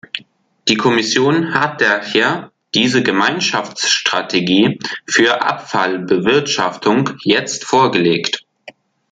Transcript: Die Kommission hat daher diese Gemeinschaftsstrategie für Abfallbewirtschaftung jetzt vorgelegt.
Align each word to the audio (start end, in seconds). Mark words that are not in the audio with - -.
Die 0.67 0.77
Kommission 0.77 1.53
hat 1.53 1.79
daher 1.79 2.51
diese 2.73 3.03
Gemeinschaftsstrategie 3.03 4.79
für 5.07 5.43
Abfallbewirtschaftung 5.43 7.11
jetzt 7.21 7.65
vorgelegt. 7.65 8.43